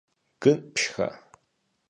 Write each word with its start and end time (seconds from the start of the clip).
Гын 0.43 0.59
пшха?! 0.75 1.09